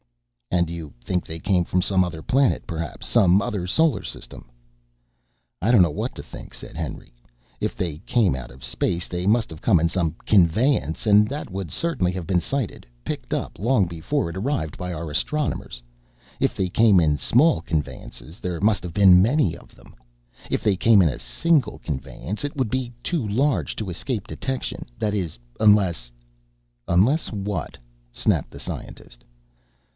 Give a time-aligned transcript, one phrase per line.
[0.49, 4.49] "And you think they came from some other planet, perhaps some other solar system?"
[5.61, 7.13] "I don't know what to think," said Henry.
[7.61, 11.51] "If they came out of space they must have come in some conveyance, and that
[11.51, 15.81] would certainly have been sighted, picked up long before it arrived, by our astronomers.
[16.39, 19.95] If they came in small conveyances, there must have been many of them.
[20.49, 24.87] If they came in a single conveyance, it would be too large to escape detection.
[24.97, 26.11] That is, unless"
[26.89, 27.77] "Unless what?"
[28.11, 29.23] snapped the scientist.